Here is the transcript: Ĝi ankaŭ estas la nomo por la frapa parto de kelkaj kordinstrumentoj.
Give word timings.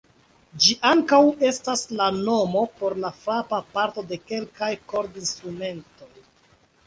Ĝi 0.63 0.75
ankaŭ 0.91 1.17
estas 1.49 1.83
la 1.99 2.07
nomo 2.15 2.63
por 2.79 2.95
la 3.05 3.11
frapa 3.25 3.59
parto 3.75 4.05
de 4.13 4.19
kelkaj 4.31 4.71
kordinstrumentoj. 4.95 6.11